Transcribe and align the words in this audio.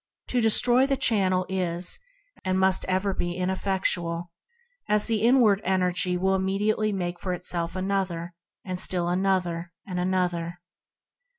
To 0.29 0.41
destroy 0.41 0.87
the 0.87 0.97
chan 0.97 1.29
nel 1.29 1.45
is, 1.47 1.99
and 2.43 2.59
must 2.59 2.85
ever 2.85 3.13
be, 3.13 3.37
ineffectual; 3.37 4.31
the 4.89 5.17
inward 5.21 5.61
energy 5.63 6.17
will 6.17 6.33
immediately 6.33 6.91
make 6.91 7.19
for 7.19 7.33
itself 7.33 7.75
another, 7.75 8.33
and 8.65 8.79
still 8.79 9.07
another 9.09 9.73
and 9.85 9.99
another. 9.99 10.59